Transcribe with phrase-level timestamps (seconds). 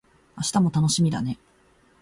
[0.35, 1.37] 明日も楽しみだね